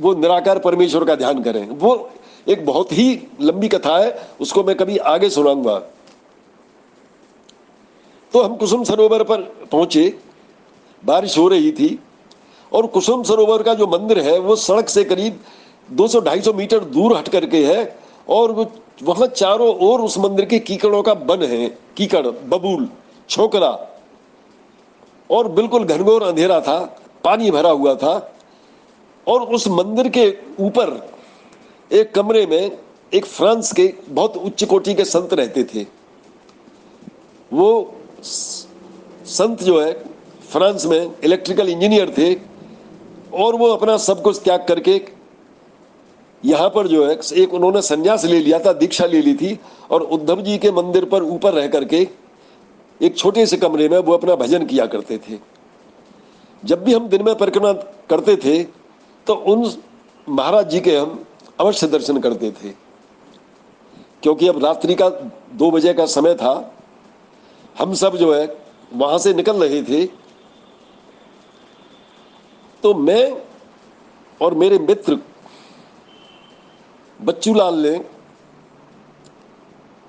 वो 0.00 0.14
निराकार 0.14 0.58
परमेश्वर 0.58 1.04
का 1.04 1.14
ध्यान 1.14 1.42
करें। 1.42 1.68
वो 1.68 2.10
एक 2.48 2.64
बहुत 2.66 2.92
ही 2.92 3.28
लंबी 3.40 3.68
कथा 3.68 3.96
है, 3.98 4.28
उसको 4.40 4.62
मैं 4.64 4.76
कभी 4.76 4.96
आगे 4.96 5.30
सुनाऊँगा। 5.30 5.78
तो 8.32 8.42
हम 8.42 8.56
कुसुम 8.56 8.84
सरोवर 8.84 9.22
पर 9.22 9.40
पहुँचे, 9.72 10.18
बारिश 11.02 11.38
हो 11.38 11.46
रही 11.48 11.72
थी, 11.72 11.98
और 12.72 12.86
कुसुम 12.86 13.22
सरोवर 13.22 13.62
का 13.62 13.74
जो 13.74 13.86
मंदिर 13.86 14.18
है, 14.18 14.38
वो 14.38 14.56
सड़क 14.56 14.88
से 14.88 15.04
करीब 15.04 15.40
200-250 15.88 16.52
मीटर 16.54 16.84
दूर 16.84 17.16
हट 17.16 17.28
करके 17.28 17.64
है, 17.66 17.96
और 18.28 18.52
वहाँ 19.02 19.26
चारों 19.26 19.74
ओर 19.80 20.00
उस 20.00 20.18
मंदिर 20.18 20.44
के 20.44 20.58
कीकड़ों 20.58 21.02
का 21.02 21.14
बन 21.14 21.42
है, 21.42 21.68
कीकड़, 21.96 22.26
बबूल। 22.26 22.88
छोकरा 23.32 23.70
और 25.30 25.48
बिल्कुल 25.50 25.84
घनघोर 25.84 26.22
अंधेरा 26.22 26.60
था, 26.60 26.78
पानी 27.24 27.50
भरा 27.50 27.70
हुआ 27.70 27.94
था 27.94 28.14
और 29.26 29.42
उस 29.54 29.66
मंदिर 29.70 30.08
के 30.08 30.26
ऊपर 30.60 30.90
एक 31.90 32.14
कमरे 32.14 32.46
में 32.46 32.78
एक 33.12 33.24
फ्रांस 33.26 33.72
के 33.72 33.92
बहुत 34.08 34.36
उच्च 34.36 34.64
कोटि 34.64 34.94
के 34.94 35.04
संत 35.04 35.32
रहते 35.34 35.64
थे। 35.64 35.86
वो 37.52 37.94
संत 38.22 39.62
जो 39.62 39.80
है, 39.80 39.92
फ्रांस 40.50 40.86
में 40.86 41.12
इलेक्ट्रिकल 41.24 41.68
इंजीनियर 41.68 42.14
थे 42.18 42.34
और 43.34 43.56
वो 43.56 43.68
अपना 43.68 43.96
सब 43.98 44.22
कुछ 44.22 44.42
त्याग 44.44 44.64
करके 44.68 45.00
यहाँ 46.42 46.68
पर 46.68 46.86
जो 46.88 47.06
है, 47.06 47.18
एक 47.34 47.54
उन्होंने 47.54 47.82
संन्यास 47.82 48.24
ले 48.24 48.40
लिया 48.40 48.58
था, 48.58 48.72
दीक्षा 48.72 49.06
ले 49.06 49.20
ली 49.22 49.34
थी 49.34 49.58
और 49.90 50.02
उद्धव 50.02 50.40
जी 50.42 50.58
के 50.58 50.70
मंदिर 50.72 51.04
पर 51.04 51.22
ऊपर 51.24 51.54
रह 51.54 51.68
करके 51.68 52.06
एक 53.02 53.16
छोटे 53.16 53.46
से 53.46 53.56
कमरे 53.56 53.88
में 53.88 53.98
वो 53.98 54.12
अपना 54.12 54.34
भजन 54.36 54.66
किया 54.66 54.86
करते 54.86 55.18
थे। 55.18 55.38
जब 56.62 56.84
भी 56.84 56.94
हम 56.94 57.08
दिन 57.08 57.22
में 57.22 57.34
परिक्रमा 57.34 57.72
करते 58.10 58.36
थे 58.36 58.62
तो 59.26 59.34
उन 59.34 59.70
महाराज 60.28 60.68
जी 60.70 60.80
के 60.80 60.96
हम 60.96 61.24
अवश्य 61.60 61.86
दर्शन 61.86 62.20
करते 62.20 62.50
थे। 62.52 62.70
क्योंकि 64.22 64.48
अब 64.48 64.64
रात्रि 64.64 64.94
का 64.94 65.08
दो 65.08 65.70
बजे 65.70 65.94
का 65.94 66.06
समय 66.06 66.34
था, 66.34 66.72
हम 67.76 67.94
सब 67.94 68.16
जो 68.16 68.32
है 68.34 68.46
वहाँ 68.92 69.18
से 69.18 69.32
निकल 69.34 69.64
रहे 69.64 69.82
थे। 69.82 70.04
तो 72.82 72.94
मैं 72.94 73.42
और 74.40 74.54
मेरे 74.54 74.78
मित्र 74.78 75.18
बच्चू 77.20 77.54
लाल 77.54 77.74
ने 77.78 77.98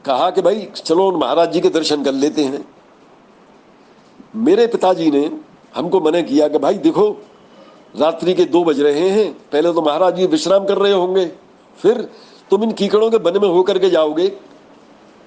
कहा 0.05 0.29
कि 0.29 0.41
भाई, 0.41 0.67
चलो 0.75 1.11
महाराज 1.11 1.51
जी 1.53 1.61
के 1.61 1.69
दर्शन 1.69 2.03
कर 2.03 2.11
लेते 2.13 2.43
हैं। 2.43 2.63
मेरे 4.33 4.65
पिताजी 4.67 5.09
ने 5.11 5.29
हमको 5.75 5.99
मना 6.01 6.21
किया 6.21 6.47
कि 6.47 6.57
भाई 6.57 6.77
देखो, 6.79 7.09
रात्रि 7.95 8.33
के 8.33 8.45
दो 8.45 8.63
बज 8.63 8.79
रहे 8.81 9.09
हैं, 9.09 9.31
पहले 9.51 9.73
तो 9.73 9.81
महाराज 9.81 10.15
जी 10.15 10.25
विश्राम 10.27 10.65
कर 10.65 10.77
रहे 10.77 10.93
होंगे, 10.93 11.25
फिर 11.79 12.01
तुम 12.51 12.63
इन 12.63 12.71
कीकड़ों 12.71 13.09
के 13.11 13.17
बन 13.19 13.41
में 13.41 13.47
होकर 13.49 13.79
के 13.79 13.89
जाओगे। 13.89 14.31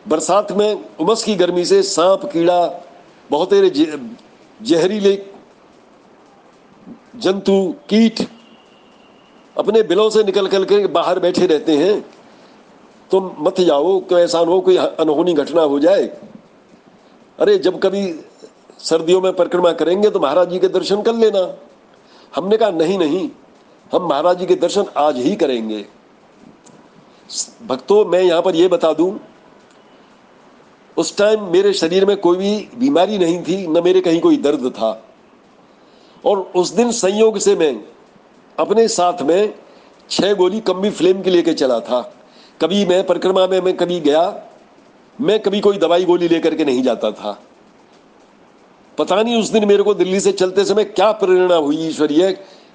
बरसात 0.06 0.52
में 0.52 0.84
उमस 1.00 1.22
की 1.24 1.34
गर्मी 1.34 1.64
से 1.64 1.82
सांप, 1.84 2.24
कीड़ा 2.24 2.58
बहुत 3.30 3.54
जहरीले 4.60 5.14
जंतु, 7.16 7.74
कीट 7.88 8.26
अपने 9.56 9.82
बिलों 9.82 10.08
से 10.10 10.22
निकल 10.24 10.46
कर 10.46 10.64
के 10.64 10.86
बाहर 10.88 11.18
बैठे 11.20 11.46
रहते 11.46 11.76
हैं। 11.76 12.04
तुम 13.10 13.30
मत 13.38 13.60
जाओ 13.60 13.98
क्यों 14.00 14.20
ऐसा 14.20 14.38
हो 14.40 14.60
कोई 14.60 14.76
अनहोनी 14.76 15.34
घटना 15.34 15.62
हो 15.62 15.78
जाए। 15.80 16.04
अरे 17.38 17.56
जब 17.58 17.78
कभी 17.80 18.02
सर्दियों 18.80 19.20
में 19.20 19.32
परिक्रमा 19.32 19.72
करेंगे 19.72 20.10
तो 20.10 20.20
महाराज 20.20 20.50
जी 20.50 20.58
के 20.58 20.68
दर्शन 20.70 21.02
कर 21.02 21.14
लेना। 21.14 21.46
हमने 22.32 22.56
कहा, 22.56 22.70
नहीं 22.70 22.98
नहीं, 22.98 23.28
हम 23.92 24.08
महाराज 24.08 24.38
जी 24.38 24.46
के 24.46 24.54
दर्शन 24.56 24.84
आज 24.96 25.18
ही 25.18 25.34
करेंगे। 25.36 25.84
भक्तों, 27.66 28.04
मैं 28.04 28.22
यहाँ 28.22 28.42
पर 28.42 28.56
यह 28.56 28.68
बता 28.68 28.92
दूँ, 28.92 29.18
उस 30.96 31.16
टाइम 31.16 31.44
मेरे 31.44 31.72
शरीर 31.72 32.04
में 32.04 32.16
कोई 32.16 32.36
भी 32.36 32.68
बीमारी 32.78 33.18
नहीं 33.18 33.42
थी, 33.42 33.66
न 33.66 33.82
मेरे 33.84 34.00
कहीं 34.00 34.20
कोई 34.20 34.36
दर्द 34.38 34.70
था। 34.70 34.90
और 36.24 36.38
उस 36.56 36.70
दिन 36.70 36.90
संयोग 36.92 37.38
से 37.38 37.56
मैं 37.56 37.74
अपने 38.58 38.86
साथ 38.88 39.22
में 39.22 39.54
छह 40.10 40.32
गोली 40.34 40.60
कम्बी 40.60 40.90
फ्लेम 40.90 41.22
की 41.22 41.30
लेके 41.30 41.52
चला 41.54 41.80
था। 41.80 42.00
कभी 42.60 42.84
मैं 42.86 43.02
परिक्रमा 43.06 43.46
में, 43.46 43.60
मैं 43.60 43.76
कभी 43.76 44.00
गया, 44.00 44.22
मैं 45.18 45.38
कभी 45.40 45.60
कोई 45.60 45.78
दवाई 45.78 46.04
गोली 46.04 46.28
लेकर 46.28 46.54
के 46.54 46.64
नहीं 46.64 46.82
जाता 46.82 47.10
था। 47.10 47.38
पता 48.98 49.22
नहीं 49.22 49.40
उस 49.40 49.48
दिन 49.50 49.64
मेरे 49.68 49.82
को 49.82 49.94
दिल्ली 49.94 50.20
से 50.20 50.32
चलते 50.32 50.64
समय 50.64 50.84
क्या 50.86 51.10
प्रेरणा 51.14 51.54
हुई 51.56 51.76
ईश्वरीय, 51.88 52.30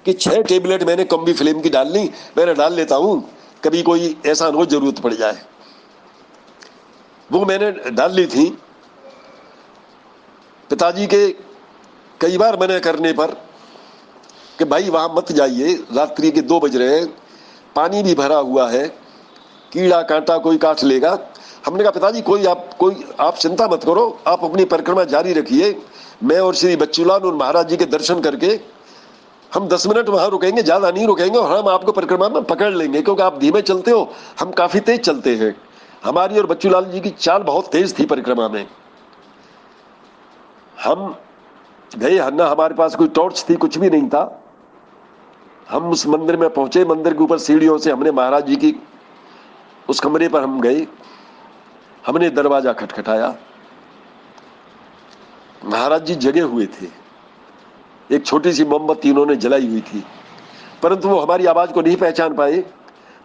कि 0.06 0.12
छह 0.14 0.40
टेबलेट 0.42 0.82
मैंने 0.82 1.04
कम्बी 1.06 1.32
फ़िल्म 1.32 1.60
की 1.60 1.70
डाल 1.70 1.92
ली, 1.92 2.02
मैंने 2.38 2.54
डाल 2.54 2.74
लेता 2.74 2.96
हूँ, 2.96 3.22
कभी 3.64 3.82
कोई 3.82 4.16
ऐसा 4.26 4.46
हो 4.48 4.64
ज़रूरत 4.66 4.98
पड़ 4.98 5.12
जाए। 5.14 5.38
वो 7.30 7.44
मैंने 7.46 7.70
डाल 7.90 8.14
ली 8.14 8.26
थी। 8.26 8.48
पिताजी 10.70 11.06
के 11.06 11.26
कई 12.20 12.38
बार 12.38 12.58
मना 12.60 12.78
करने 12.78 13.12
पर 13.12 13.30
कि 14.58 14.64
भाई 14.64 14.88
वहाँ 14.90 15.12
मत 15.16 15.32
जाइए, 15.32 15.74
रात्रि 15.94 16.30
के 16.30 16.40
दो 16.42 16.58
बज 16.60 16.76
रहे 16.76 16.98
हैं, 16.98 17.06
पानी 17.76 18.02
भी 18.02 18.14
भरा 18.14 18.36
हुआ 18.38 18.68
है, 18.70 18.86
कीड़ा 19.72 20.00
कांटा 20.02 20.36
कोई 20.38 20.56
काट 20.58 20.82
लेगा। 20.84 21.18
हमने 21.66 21.82
कहा, 21.82 21.90
पिताजी 21.90 22.20
कोई 22.22 22.46
आप 22.46 22.70
कोई, 22.78 23.04
आप 23.20 23.36
चिंता 23.36 23.68
मत 23.68 23.84
करो, 23.84 24.18
आप 24.26 24.44
अपनी 24.44 24.64
परिक्रमा 24.66 25.04
जारी 25.06 25.32
रखिए। 25.32 25.72
मैं 26.22 26.38
और 26.40 26.54
श्री 26.54 26.76
बच्चूलाल 26.76 27.20
और 27.20 27.34
महाराज 27.34 27.68
जी 27.68 27.76
के 27.76 27.84
दर्शन 27.86 28.20
करके 28.20 28.58
हम 29.52 29.66
दस 29.68 29.86
मिनट 29.86 30.08
वहाँ 30.08 30.28
रुकेंगे, 30.30 30.62
ज़्यादा 30.62 30.90
नहीं 30.90 31.06
रुकेंगे 31.06 31.38
और 31.38 31.58
हम 31.58 31.68
आपको 31.68 31.92
परिक्रमा 31.92 32.28
में 32.28 32.42
पकड़ 32.44 32.72
लेंगे, 32.74 33.02
क्योंकि 33.02 33.22
आप 33.22 33.38
धीमे 33.38 33.62
चलते 33.62 33.90
हो, 33.90 34.12
हम 34.40 34.50
काफ़ी 34.52 34.80
तेज 34.80 35.00
चलते 35.00 35.34
हैं। 35.36 35.54
हमारी 36.04 36.38
और 36.38 36.46
बच्चूलाल 36.46 36.84
जी 36.84 37.00
की 37.00 37.10
चाल 37.10 37.42
बहुत 37.42 37.70
तेज 37.72 37.98
थी 37.98 38.06
परिक्रमा 38.06 38.48
में। 38.48 38.66
हम 40.76 41.14
गए, 41.92 42.18
हन्ना 42.18 42.46
हमारे 42.46 42.74
पास 42.74 42.94
कोई 42.96 43.08
टॉर्च 43.10 43.44
थी, 43.48 43.56
कुछ 43.56 43.78
भी 43.78 43.90
नहीं 43.90 44.08
था। 44.08 44.40
हम 45.70 45.90
उस 45.90 46.06
मंदिर 46.06 46.36
में 46.36 46.48
पहुँचे, 46.50 46.84
मंदिर 46.84 47.14
के 47.14 47.22
ऊपर 47.22 47.38
सीढ़ियों 47.38 47.78
से 47.78 47.90
हमने 47.90 48.10
महाराज 48.10 48.46
जी 48.46 48.56
की 48.56 48.74
उस 49.88 50.00
कमरे 50.00 50.28
पर 50.28 50.42
हम 50.42 50.60
गए। 50.60 50.86
हमने 52.06 52.30
दरवाज़ा 52.30 52.72
खटखटाया। 52.72 53.34
महाराज 55.64 56.04
जी 56.04 56.14
जगे 56.16 56.40
हुए 56.42 56.66
थे। 56.66 56.86
एक 58.10 58.24
छोटी 58.26 58.52
सी 58.52 58.64
मोमबत्ती 58.64 59.10
उन्होंने 59.10 59.36
जलाई 59.36 59.68
हुई 59.68 59.80
थी। 59.82 60.02
परंतु 60.82 61.08
वो 61.08 61.18
हमारी 61.20 61.46
आवाज़ 61.46 61.72
को 61.72 61.82
नहीं 61.82 61.96
पहचान 61.96 62.34
पाए। 62.34 62.64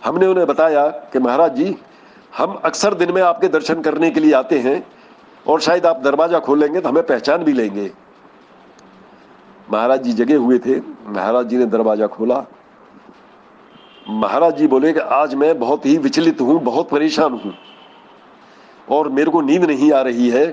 हमने 0.06 0.28
उन्हें 0.28 0.46
बताया 0.48 0.88
कि 1.14 1.20
महाराज 1.20 1.56
जी, 1.56 1.76
हम 2.38 2.54
अक्सर 2.66 2.94
दिन 2.94 3.12
में 3.12 3.22
आपके 3.22 3.48
दर्शन 3.48 3.82
करने 3.82 4.10
के 4.12 4.20
लिए 4.20 4.34
आते 4.34 4.60
हैं 4.60 4.84
और 5.48 5.62
शायद 5.62 5.86
आप 5.86 6.02
दरवाज़ा 6.02 6.40
खोलेंगे 6.40 6.82
तो 6.82 6.90
हमें 6.90 7.06
पहचान 7.06 7.44
भी 7.44 7.54
लेंगे। 7.54 7.92
महाराज 9.72 10.04
जी 10.04 10.14
जगे 10.14 10.36
हुए 10.36 10.60
थे। 10.60 10.80
महाराज 11.08 11.48
जी 11.48 11.58
ने 11.58 11.66
दरवाज़ा 11.66 12.08
खोला। 12.08 12.44
महाराज 14.10 14.58
जी 14.58 14.68
बोले 14.68 14.94
कि 14.94 15.00
आज 15.00 15.34
मैं 15.36 15.58
बहुत 15.60 15.86
ही 15.86 15.98
विचलित 15.98 16.42
हूँ, 16.42 16.60
बहुत 16.60 16.90
परेशान 16.90 17.34
हूँ 17.34 17.54
और 18.90 19.10
मेरे 19.10 19.32
को 19.32 19.42
नींद 19.42 19.64
नहीं 19.64 19.92
आ 19.92 20.02
रही 20.02 20.30
है। 20.30 20.46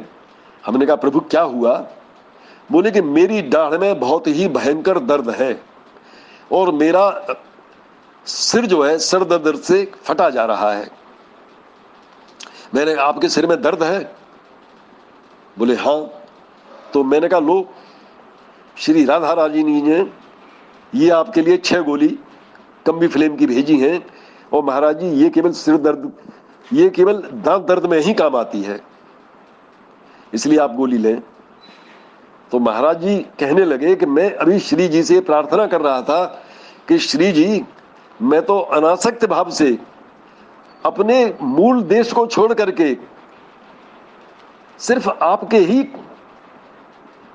हमने 0.67 0.87
कहा, 0.87 0.97
प्रभु, 0.97 1.21
क्या 1.21 1.43
हुआ? 1.43 1.87
बोले 2.73 2.91
कि, 2.91 3.01
मेरी 3.01 3.43
डाढ़ 3.43 3.79
में 3.79 4.01
बहुत 4.01 4.27
ही 4.27 4.49
भयंकर 4.49 4.99
दर्द 4.99 5.31
है 5.31 5.63
और 6.53 6.73
मेरा 6.73 7.27
सिर 8.27 8.67
जो 8.67 8.83
है, 8.83 8.99
सर 8.99 9.25
दर्द 9.25 9.61
से 9.61 9.93
फटा 10.03 10.31
जा 10.31 10.45
रहा 10.45 10.73
है। 10.73 10.91
मैंने 12.75 12.95
आपके 12.95 13.29
सिर 13.29 13.47
में 13.47 13.63
दर्द 13.63 13.83
है? 13.83 14.17
बोले 15.59 15.75
हाँ। 15.75 16.11
तो 16.93 17.05
मैंने 17.05 17.29
कहा, 17.29 17.41
लो, 17.41 17.71
श्री 18.79 19.05
राधा 19.05 19.33
राज़ी 19.33 19.63
जी 19.63 19.83
ने 19.83 20.11
ये 20.95 21.11
आपके 21.11 21.43
लिए 21.43 21.57
छह 21.57 21.81
गोली 21.81 22.19
कम्बी 22.87 23.09
फ्लेम 23.09 23.37
की 23.37 23.47
भेजी 23.47 23.79
हैं 23.79 24.07
और 24.53 24.65
महाराज 24.65 25.01
जी, 25.01 25.07
ये 25.07 25.29
केवल 25.31 25.53
सिर 25.53 25.77
दर्द, 25.77 26.13
ये 26.73 26.89
केवल 26.91 27.17
दांत 27.17 27.63
दर्द 27.63 27.87
में 27.87 28.01
ही 28.01 28.15
काम 28.15 28.37
आती 28.37 28.63
है। 28.63 28.94
इसलिए 30.35 30.59
आप 30.59 30.75
गोली 30.75 30.99
लें। 30.99 31.21
तो 32.53 32.59
महाराज 32.61 33.01
जी 33.01 33.17
कहने 33.41 33.65
लगे 33.65 33.95
कि 33.97 34.07
मैं 34.07 34.31
अभी 34.35 34.59
श्री 34.61 34.89
जी 34.89 35.03
से 35.03 35.21
प्रार्थना 35.23 35.67
कर 35.67 35.81
रहा 35.81 36.03
था 36.03 36.25
कि 36.89 36.99
श्री 37.01 37.31
जी, 37.33 37.65
मैं 38.21 38.43
तो 38.43 38.59
अनासक्त 38.59 39.25
भाव 39.27 39.51
से 39.51 39.79
अपने 40.85 41.35
मूल 41.43 41.83
देश 41.85 42.13
को 42.13 42.27
छोड़ 42.27 42.53
करके 42.55 42.95
सिर्फ़ 44.81 45.09
आपके 45.09 45.59
ही 45.59 45.83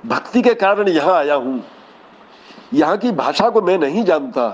भक्ति 0.03 0.41
के 0.41 0.53
कारण 0.55 0.87
यहाँ 0.87 1.15
आया 1.15 1.35
हूँ। 1.35 1.61
यहाँ 2.73 2.97
की 2.97 3.11
भाषा 3.13 3.49
को 3.49 3.61
मैं 3.61 3.77
नहीं 3.77 4.03
जानता, 4.03 4.47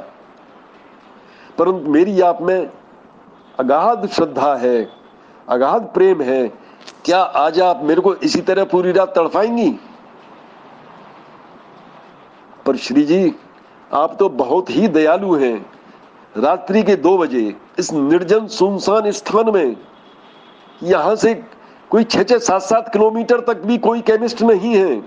परंतु 1.58 1.92
मेरी 1.92 2.20
आप 2.22 2.42
में 2.42 2.70
अगाध 3.60 4.08
श्रद्धा 4.08 4.54
है, 4.56 4.88
अगाध 5.48 5.82
प्रेम 5.94 6.22
है 6.22 6.48
क्या 7.06 7.20
आज 7.20 7.60
आप 7.62 7.82
मेरे 7.84 8.02
को 8.02 8.14
इसी 8.16 8.42
तरह 8.42 8.64
पूरी 8.64 8.92
रात 8.92 9.14
तड़फाएँगी? 9.16 9.70
पर 12.66 12.76
श्री 12.76 13.04
जी 13.04 13.36
आप 13.94 14.16
तो 14.20 14.30
बहुत 14.30 14.70
ही 14.70 14.88
दयालु 14.88 15.36
हैं। 15.36 15.66
रात्रि 16.38 16.84
के 16.84 16.96
दो 16.96 17.18
बजे 17.18 17.56
इस 17.80 17.92
निर्जन 17.94 18.48
सुनसान 18.48 19.12
स्थान 19.12 19.52
में, 19.54 19.76
यहाँ 20.84 21.16
से 21.16 21.34
कोई 21.90 22.04
छह 22.04 22.24
छह 22.24 22.38
सात 22.38 22.62
सात 22.62 22.90
किलोमीटर 22.94 23.40
तक 23.40 23.62
भी 23.62 23.78
कोई 23.78 24.02
केमिस्ट 24.02 24.42
नहीं 24.42 24.76
है। 24.76 25.02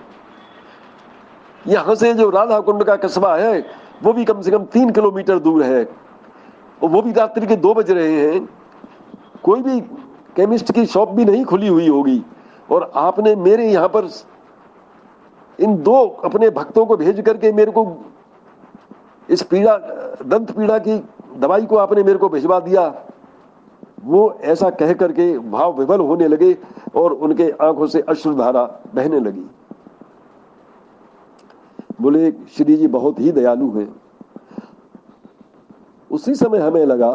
यहाँ 1.67 1.95
से 1.95 2.12
जो 2.14 2.29
राधा 2.31 2.61
कुंड 2.61 2.85
का 2.85 2.97
कस्बा 2.97 3.37
है, 3.37 3.59
वो 4.03 4.12
भी 4.12 4.25
कम 4.25 4.41
से 4.43 4.51
कम 4.51 4.64
तीन 4.64 4.91
किलोमीटर 4.91 5.38
दूर 5.38 5.62
है। 5.62 5.85
और 5.85 6.88
वो 6.88 7.03
भी 7.03 7.12
रात्रि 7.12 7.47
के 7.47 7.57
दो 7.57 7.75
बज 7.75 7.91
रहे 7.91 8.21
हैं। 8.21 8.49
कोई 9.43 9.62
भी 9.62 9.81
केमिस्ट 10.38 10.72
की 10.72 10.87
शॉप 10.87 11.11
भी 11.11 11.24
नहीं 11.24 11.44
खुली 11.44 11.68
हुई 11.68 11.88
होगी। 11.88 12.22
और 12.70 12.90
आपने 12.96 13.35
मेरे 13.37 13.70
यहाँ 13.70 13.88
पर 13.88 14.09
इन 15.59 15.77
दो 15.83 15.94
अपने 16.24 16.51
भक्तों 16.51 16.87
को 16.87 16.96
भेज 16.96 17.20
करके 17.20 17.53
मेरे 17.53 17.72
को 17.72 17.87
इस 19.29 19.42
पीड़ा, 19.42 19.77
दंत 20.24 20.51
पीड़ा 20.51 20.79
की 20.79 20.96
दवाई 21.37 21.66
को 21.66 21.77
आपने 21.77 22.03
मेरे 22.03 22.18
को 22.18 22.29
भिजवा 22.29 22.61
दिया, 22.61 22.87
वो 24.05 24.38
ऐसा 24.44 24.70
कह 24.70 24.92
करके 24.92 25.38
भाव 25.38 25.79
विवल 25.79 26.01
होने 26.01 26.29
लगे 26.29 26.57
और 26.96 27.12
उनके 27.12 27.51
आँखों 27.61 27.87
से 27.87 28.01
अश्रुधारा 28.01 28.62
बहने 28.94 29.20
लगी। 29.20 29.46
बोले, 32.01 32.31
श्री 32.31 32.77
जी 32.77 32.87
बहुत 32.87 33.20
ही 33.20 33.33
दयालु 33.33 33.70
हैं। 33.70 33.94
उसी 36.11 36.35
समय 36.35 36.59
हमें 36.59 36.85
लगा 36.87 37.11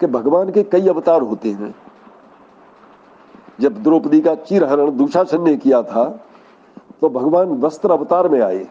कि 0.00 0.06
भगवान 0.06 0.50
के 0.50 0.62
कई 0.62 0.88
अवतार 0.88 1.22
होते 1.22 1.50
हैं। 1.50 1.74
जब 3.60 3.82
द्रौपदी 3.82 4.20
का 4.20 4.34
चिरहरण 4.36 4.96
दुशासन 4.96 5.42
ने 5.42 5.56
किया 5.56 5.82
था 5.82 6.04
तो 7.00 7.08
भगवान 7.10 7.48
वस्त्र 7.60 7.90
अवतार 7.90 8.28
में 8.28 8.40
आए। 8.40 8.66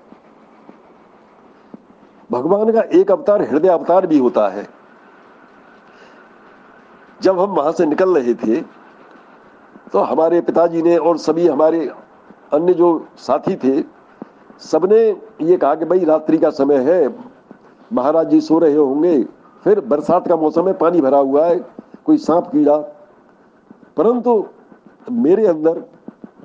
भगवान 2.29 2.71
का 2.71 2.81
एक 2.93 3.11
अवतार 3.11 3.41
हृदय 3.41 3.69
अवतार 3.69 4.07
भी 4.07 4.17
होता 4.17 4.47
है। 4.47 4.67
जब 7.21 7.39
हम 7.39 7.49
वहाँ 7.51 7.71
से 7.71 7.85
निकल 7.85 8.17
रहे 8.17 8.33
थे 8.35 8.61
तो 9.93 9.99
हमारे 10.01 10.41
पिताजी 10.41 10.81
ने 10.81 10.97
और 10.97 11.17
सभी 11.17 11.47
हमारे 11.47 11.79
अन्य 12.53 12.73
जो 12.73 12.89
साथी 13.17 13.55
थे, 13.55 13.81
सबने 14.61 14.99
ये 15.41 15.57
कहा 15.57 15.75
कि 15.75 15.85
भाई 15.85 16.05
रात्रि 16.05 16.37
का 16.37 16.49
समय 16.51 16.77
है, 16.83 17.15
महाराज 17.91 18.29
जी 18.29 18.41
सो 18.41 18.59
रहे 18.59 18.75
होंगे, 18.75 19.23
फिर 19.65 19.79
बरसात 19.81 20.27
का 20.27 20.35
मौसम 20.35 20.67
है, 20.67 20.73
पानी 20.73 21.01
भरा 21.01 21.17
हुआ 21.19 21.45
है, 21.45 21.59
कोई 22.05 22.17
सांप 22.19 22.47
कीड़ा। 22.47 22.77
परंतु 23.97 24.45
मेरे 25.09 25.45
अंदर, 25.47 25.83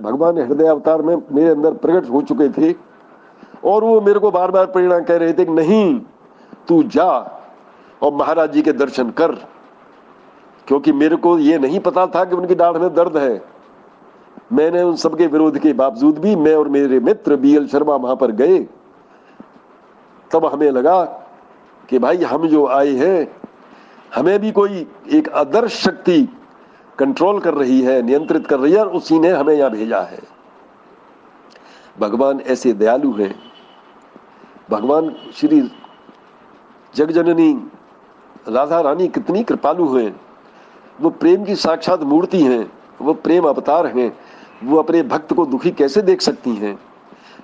भगवान 0.01 0.39
हृदय 0.39 0.67
अवतार 0.67 1.03
में 1.03 1.17
मेरे 1.33 1.51
अंदर 1.51 1.73
प्रकट 1.75 2.11
हो 2.11 2.23
चुके 2.23 2.49
थे 2.49 2.75
और 3.65 3.85
वो 3.85 4.01
मेरे 4.01 4.21
को 4.21 4.31
बार 4.31 4.51
बार 4.51 4.67
प्रेरणा 4.67 4.99
कह 5.01 5.17
रहे 5.17 5.33
थे 5.33 5.45
कि 5.45 5.53
नहीं, 5.53 6.01
तू 6.69 6.83
जा 6.83 7.09
और 8.03 8.13
महाराज 8.13 8.53
जी 8.53 8.63
के 8.63 8.73
दर्शन 8.73 9.11
कर, 9.11 9.33
क्योंकि 10.67 10.93
मेरे 10.93 11.17
को 11.17 11.39
ये 11.39 11.59
नहीं 11.59 11.81
पता 11.81 12.07
था 12.07 12.25
कि 12.25 12.37
उनकी 12.37 12.55
दाढ़ 12.55 12.79
में 12.79 12.93
दर्द 12.95 13.17
है। 13.17 13.43
मैंने 14.53 14.83
उन 14.83 14.97
सबके 14.97 15.27
विरोध 15.27 15.59
के 15.59 15.73
बावजूद 15.73 16.19
भी, 16.19 16.37
मैं 16.37 16.55
और 16.57 16.69
मेरे 16.69 17.01
मित्र 17.01 17.37
बी 17.37 17.55
एल 17.57 17.67
शर्मा 17.69 17.97
वहाँ 17.97 18.17
पर 18.17 18.31
गए। 18.33 18.59
तब 20.31 20.47
हमें 20.47 20.71
लगा 20.71 21.03
कि 21.89 21.99
भाई, 21.99 22.17
हम 22.17 22.47
जो 22.49 22.67
आए 22.67 22.93
हैं, 22.93 23.37
हमें 24.15 24.39
भी 24.41 24.51
कोई 24.53 24.87
एक 25.13 25.29
आदर्श 25.29 25.73
शक्ति 25.77 26.29
कंट्रोल 26.99 27.41
कर 27.41 27.55
रही 27.55 27.81
है, 27.81 28.03
नियंत्रित 28.03 28.47
कर 28.47 28.61
रही 28.61 28.73
है 28.73 28.81
और 28.81 28.89
उसी 28.89 29.19
ने 29.19 29.29
हमें 29.29 29.55
यहाँ 29.55 29.71
भेजा 29.71 30.01
है। 30.01 30.21
भगवान 32.01 32.41
ऐसे 32.41 32.73
दयालु 32.73 33.13
हैं। 33.13 33.53
भगवान 34.71 35.17
श्री 35.35 35.73
जगजननी, 36.95 37.71
राधा 38.49 38.81
रानी 38.81 39.09
कितनी 39.09 39.45
कृपालु 39.45 39.99
हैं। 39.99 40.21
वो 41.01 41.11
प्रेम 41.11 41.45
की 41.45 41.57
साक्षात 41.57 42.03
मूर्ति 42.03 42.41
हैं, 42.41 42.73
वो 43.03 43.15
प्रेम 43.15 43.45
अवतार 43.45 43.87
हैं, 43.87 44.19
वो 44.65 44.77
अपने 44.77 45.03
भक्त 45.03 45.33
को 45.33 45.47
दुखी 45.47 45.71
कैसे 45.71 46.03
देख 46.03 46.21
सकती 46.21 46.55
हैं? 46.55 46.79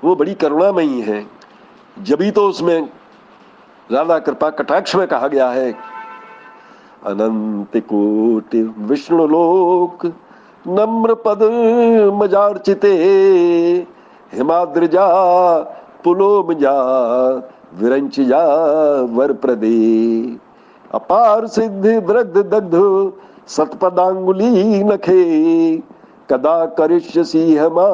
वो 0.04 0.16
बड़ी 0.16 0.34
करुणामयी 0.34 1.00
है। 1.00 1.26
जभी 2.02 2.30
तो 2.30 2.48
उसमें 2.48 2.90
राधा 3.92 4.18
कृपा 4.18 4.50
कटाक्ष 4.50 4.96
में 4.96 5.08
कहा 5.08 5.28
गया 5.28 5.50
है 5.50 5.99
अनंत 7.06 7.76
कोटि 7.76 8.62
विष्णु 8.62 9.26
लोक, 9.26 10.06
नम्र 10.68 11.14
पद 11.14 11.42
मजार्चिते, 12.14 12.92
हिमाद्रजा, 14.34 15.06
पुलोमजा, 16.04 16.74
विरंचजा 17.78 18.42
वर 19.12 19.32
प्रदे 19.32 20.36
अपार 20.94 21.46
सिद्धि, 21.46 21.96
वृद्ध, 21.98 22.36
दग्ध, 22.36 23.12
सतपदांगुली, 23.46 24.84
नखे, 24.84 25.76
कदा 26.30 26.66
करिष्यसी 26.66 27.56
हमा 27.56 27.88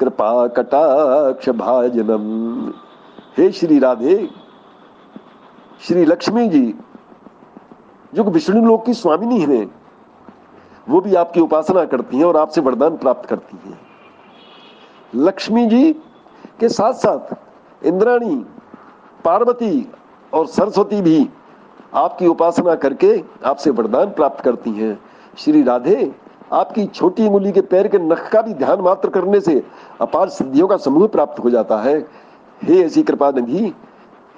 कृपा 0.00 0.46
कटाक्ष 0.46 1.48
भाजनम। 1.48 2.72
हे 3.38 3.52
श्री 3.52 3.78
राधे, 3.78 4.28
श्री 5.80 6.04
लक्ष्मी 6.04 6.48
जी 6.48 6.74
जो 8.12 8.22
विष्णु 8.24 8.64
लोक 8.66 8.84
की 8.86 8.94
स्वामिनी 8.94 9.40
है 9.40 9.64
वो 10.88 11.00
भी 11.00 11.14
आपकी 11.14 11.40
उपासना 11.40 11.84
करती 11.84 12.16
हैं 12.16 12.24
और 12.24 12.36
आपसे 12.36 12.60
वरदान 12.60 12.96
प्राप्त 12.96 13.28
करती 13.28 13.58
हैं। 13.64 13.78
लक्ष्मी 15.16 15.66
जी 15.66 15.92
के 16.60 16.68
साथ 16.68 16.92
साथ 16.92 17.34
इंद्राणी, 17.82 18.34
पार्वती 19.24 19.90
और 20.32 20.46
सरस्वती 20.46 21.00
भी 21.02 21.28
आपकी 21.94 22.26
उपासना 22.26 22.74
करके 22.74 23.12
आपसे 23.44 23.70
वरदान 23.70 24.10
प्राप्त 24.10 24.44
करती 24.44 24.70
हैं। 24.70 24.98
श्री 25.38 25.62
राधे, 25.62 26.12
आपकी 26.52 26.86
छोटी 26.86 27.26
उंगली 27.26 27.52
के 27.52 27.60
पैर 27.62 27.88
के 27.88 27.98
नख 27.98 28.28
का 28.32 28.42
भी 28.42 28.54
ध्यान 28.54 28.80
मात्र 28.80 29.08
करने 29.08 29.40
से 29.40 29.62
अपार 30.00 30.28
सिद्धियों 30.28 30.68
का 30.68 30.76
समूह 30.76 31.06
प्राप्त 31.08 31.44
हो 31.44 31.50
जाता 31.50 31.80
है। 31.82 31.98
हे 32.62 32.82
ऐसी 32.82 33.02
कृपा 33.02 33.30
निधि 33.30 33.72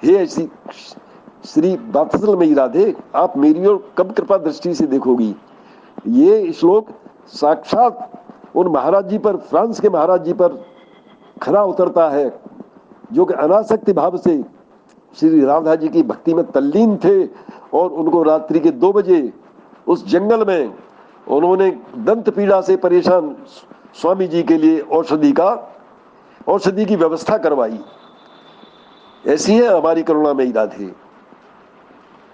हे 0.02 0.16
ऐसी 0.16 0.48
श्री 1.44 1.76
बात्सल 1.76 2.36
में 2.36 2.54
राधे, 2.54 2.94
आप 3.14 3.36
मेरी 3.36 3.66
ओर 3.66 3.92
कब 3.98 4.12
कृपा 4.12 4.36
दृष्टि 4.38 4.74
से 4.74 4.86
देखोगी? 4.86 5.34
ये 6.08 6.52
श्लोक 6.52 6.88
साक्षात 7.28 8.10
उन 8.54 8.68
महाराज 8.68 9.08
जी 9.08 9.18
पर, 9.18 9.36
फ्रांस 9.36 9.80
के 9.80 9.88
महाराज 9.90 10.24
जी 10.24 10.32
पर 10.32 10.64
खरा 11.42 11.62
उतरता 11.62 12.08
है, 12.10 12.30
जो 13.12 13.24
कि 13.24 13.34
अनासक्ति 13.34 13.92
भाव 13.92 14.16
से 14.16 14.42
श्री 15.16 15.44
राधा 15.44 15.74
जी 15.74 15.88
की 15.88 16.02
भक्ति 16.02 16.34
में 16.34 16.44
तल्लीन 16.44 16.96
थे 16.96 17.24
और 17.74 17.90
उनको 17.90 18.22
रात्रि 18.22 18.60
के 18.60 18.70
दो 18.70 18.92
बजे 18.92 19.32
उस 19.86 20.06
जंगल 20.06 20.46
में 20.46 20.74
उन्होंने 21.28 21.70
दंत 21.98 22.30
पीड़ा 22.30 22.60
से 22.60 22.76
परेशान 22.76 23.36
स्वामी 23.94 24.26
जी 24.26 24.42
के 24.42 24.56
लिए 24.56 24.80
औषधि 24.80 25.32
का, 25.32 25.50
औषधि 26.48 26.84
की 26.84 26.96
व्यवस्था 26.96 27.38
करवाई। 27.38 27.80
ऐसी 29.26 29.54
है 29.54 29.68
हमारी 29.68 30.02
करुणा 30.02 30.32
में 30.32 30.52
राधे। 30.52 30.92